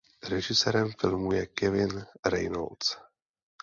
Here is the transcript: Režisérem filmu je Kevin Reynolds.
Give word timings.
Režisérem 0.29 0.91
filmu 1.01 1.33
je 1.33 1.45
Kevin 1.45 2.05
Reynolds. 2.25 2.97